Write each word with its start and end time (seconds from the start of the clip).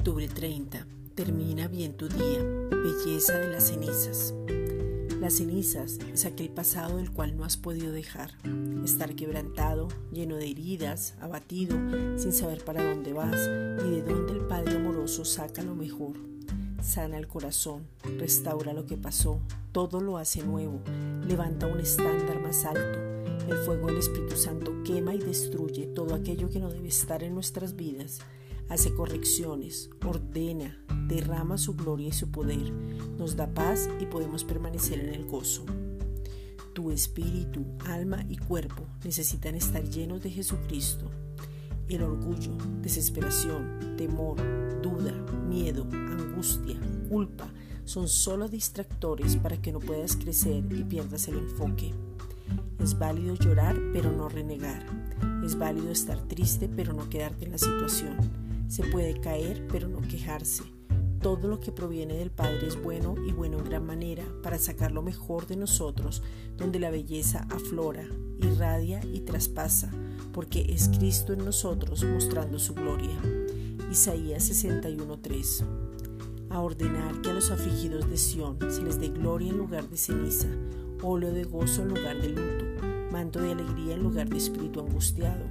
Octubre 0.00 0.26
30. 0.26 0.86
Termina 1.14 1.68
bien 1.68 1.92
tu 1.92 2.08
día. 2.08 2.42
Belleza 2.42 3.36
de 3.36 3.50
las 3.50 3.64
cenizas. 3.64 4.32
Las 5.20 5.34
cenizas 5.34 5.98
es 6.10 6.24
aquel 6.24 6.48
pasado 6.48 6.96
del 6.96 7.10
cual 7.10 7.36
no 7.36 7.44
has 7.44 7.58
podido 7.58 7.92
dejar. 7.92 8.30
Estar 8.82 9.14
quebrantado, 9.14 9.88
lleno 10.10 10.36
de 10.36 10.50
heridas, 10.50 11.16
abatido, 11.20 11.76
sin 12.16 12.32
saber 12.32 12.64
para 12.64 12.82
dónde 12.82 13.12
vas 13.12 13.46
y 13.84 13.90
de 13.90 14.02
dónde 14.02 14.32
el 14.32 14.46
Padre 14.46 14.76
amoroso 14.76 15.26
saca 15.26 15.62
lo 15.62 15.74
mejor. 15.74 16.14
Sana 16.80 17.18
el 17.18 17.28
corazón, 17.28 17.86
restaura 18.16 18.72
lo 18.72 18.86
que 18.86 18.96
pasó, 18.96 19.42
todo 19.70 20.00
lo 20.00 20.16
hace 20.16 20.42
nuevo, 20.42 20.80
levanta 21.28 21.66
un 21.66 21.78
estándar 21.78 22.40
más 22.40 22.64
alto. 22.64 22.98
El 23.50 23.58
fuego 23.66 23.88
del 23.88 23.98
Espíritu 23.98 24.36
Santo 24.38 24.82
quema 24.82 25.14
y 25.14 25.18
destruye 25.18 25.88
todo 25.88 26.14
aquello 26.14 26.48
que 26.48 26.58
no 26.58 26.70
debe 26.70 26.88
estar 26.88 27.22
en 27.22 27.34
nuestras 27.34 27.76
vidas 27.76 28.20
hace 28.70 28.94
correcciones, 28.94 29.90
ordena, 30.06 30.78
derrama 31.08 31.58
su 31.58 31.74
gloria 31.74 32.08
y 32.08 32.12
su 32.12 32.30
poder, 32.30 32.72
nos 33.18 33.36
da 33.36 33.52
paz 33.52 33.90
y 34.00 34.06
podemos 34.06 34.44
permanecer 34.44 35.00
en 35.00 35.12
el 35.12 35.26
gozo. 35.26 35.66
Tu 36.72 36.92
espíritu, 36.92 37.66
alma 37.84 38.24
y 38.28 38.36
cuerpo 38.38 38.86
necesitan 39.04 39.56
estar 39.56 39.82
llenos 39.82 40.22
de 40.22 40.30
Jesucristo. 40.30 41.10
El 41.88 42.04
orgullo, 42.04 42.56
desesperación, 42.80 43.96
temor, 43.96 44.36
duda, 44.80 45.12
miedo, 45.48 45.86
angustia, 45.90 46.78
culpa 47.08 47.52
son 47.84 48.06
solo 48.06 48.48
distractores 48.48 49.34
para 49.34 49.60
que 49.60 49.72
no 49.72 49.80
puedas 49.80 50.14
crecer 50.14 50.62
y 50.70 50.84
pierdas 50.84 51.26
el 51.26 51.38
enfoque. 51.38 51.92
Es 52.78 52.96
válido 52.96 53.34
llorar 53.34 53.76
pero 53.92 54.12
no 54.12 54.28
renegar. 54.28 54.86
Es 55.44 55.58
válido 55.58 55.90
estar 55.90 56.20
triste 56.28 56.68
pero 56.68 56.92
no 56.92 57.10
quedarte 57.10 57.46
en 57.46 57.50
la 57.50 57.58
situación. 57.58 58.49
Se 58.70 58.84
puede 58.84 59.18
caer 59.20 59.66
pero 59.66 59.88
no 59.88 60.00
quejarse. 60.00 60.62
Todo 61.20 61.48
lo 61.48 61.58
que 61.58 61.72
proviene 61.72 62.14
del 62.14 62.30
Padre 62.30 62.68
es 62.68 62.80
bueno 62.80 63.16
y 63.26 63.32
bueno 63.32 63.58
en 63.58 63.64
gran 63.64 63.84
manera 63.84 64.24
para 64.44 64.58
sacar 64.58 64.92
lo 64.92 65.02
mejor 65.02 65.48
de 65.48 65.56
nosotros, 65.56 66.22
donde 66.56 66.78
la 66.78 66.90
belleza 66.90 67.48
aflora, 67.50 68.06
irradia 68.38 69.00
y 69.12 69.22
traspasa, 69.22 69.90
porque 70.32 70.66
es 70.68 70.88
Cristo 70.88 71.32
en 71.32 71.44
nosotros 71.44 72.04
mostrando 72.04 72.60
su 72.60 72.74
gloria. 72.74 73.18
Isaías 73.90 74.48
61:3 74.48 75.64
A 76.50 76.60
ordenar 76.60 77.20
que 77.22 77.30
a 77.30 77.34
los 77.34 77.50
afligidos 77.50 78.08
de 78.08 78.16
Sión 78.16 78.56
se 78.70 78.84
les 78.84 79.00
dé 79.00 79.08
gloria 79.08 79.50
en 79.50 79.58
lugar 79.58 79.88
de 79.88 79.96
ceniza, 79.96 80.46
óleo 81.02 81.32
de 81.32 81.42
gozo 81.42 81.82
en 81.82 81.88
lugar 81.88 82.22
de 82.22 82.28
luto, 82.28 82.64
manto 83.10 83.40
de 83.40 83.52
alegría 83.52 83.94
en 83.94 84.02
lugar 84.02 84.28
de 84.28 84.38
espíritu 84.38 84.80
angustiado 84.80 85.44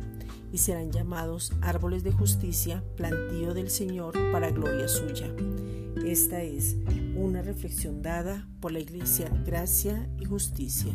y 0.52 0.57
serán 0.57 0.91
llamados 0.91 1.53
árboles 1.61 2.03
de 2.03 2.11
justicia, 2.11 2.83
plantío 2.95 3.53
del 3.53 3.69
Señor 3.69 4.13
para 4.31 4.49
gloria 4.52 4.88
suya. 4.88 5.27
Esta 6.05 6.41
es 6.41 6.77
una 7.15 7.41
reflexión 7.41 8.02
dada 8.02 8.47
por 8.59 8.71
la 8.71 8.80
Iglesia 8.80 9.30
Gracia 9.45 10.09
y 10.19 10.25
Justicia. 10.25 10.93